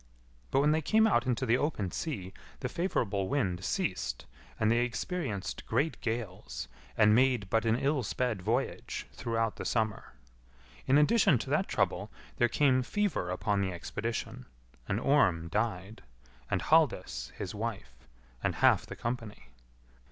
[0.49, 4.25] But when they came out into the open sea the favourable wind ceased,
[4.59, 10.13] and they experienced great gales, and made but an ill sped voyage throughout the summer.
[10.87, 14.47] In addition to that trouble, there came fever upon the expedition,
[14.87, 16.01] and Orm died,
[16.49, 17.93] and Halldis, his wife,
[18.41, 19.49] and half the company.